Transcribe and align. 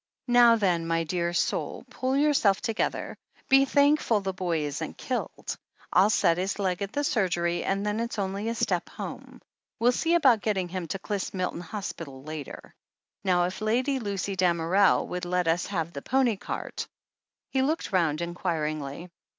"Now, 0.29 0.55
then, 0.55 0.87
my 0.87 1.03
dear 1.03 1.31
soul, 1.31 1.85
pull 1.91 2.17
yourself 2.17 2.59
together. 2.59 3.15
Be 3.49 3.65
thankful 3.65 4.19
the 4.19 4.33
boy 4.33 4.61
isn't 4.65 4.97
killed. 4.97 5.55
I'll 5.93 6.09
set 6.09 6.39
his 6.39 6.57
leg 6.57 6.81
at 6.81 6.91
the 6.91 7.03
surgery, 7.03 7.63
and 7.63 7.85
then 7.85 7.99
it's 7.99 8.17
only 8.17 8.49
a 8.49 8.55
step 8.55 8.89
home. 8.89 9.43
We'll 9.79 9.91
see 9.91 10.15
about 10.15 10.41
getting 10.41 10.69
him 10.69 10.87
to 10.87 10.97
Clyst 10.97 11.35
Milton 11.35 11.61
Hospital 11.61 12.23
later. 12.23 12.73
Now, 13.23 13.43
if 13.43 13.61
Lady 13.61 13.99
Lucy 13.99 14.35
Damerel 14.35 15.07
would 15.07 15.23
let 15.25 15.47
us 15.47 15.67
have 15.67 15.93
the 15.93 16.01
pony 16.01 16.35
cart?" 16.35 16.87
He 17.51 17.61
looked 17.61 17.91
round 17.91 18.21
inquiringly. 18.21 19.11